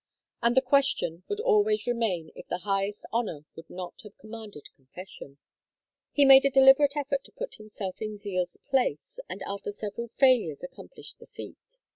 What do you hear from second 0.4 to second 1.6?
And the question would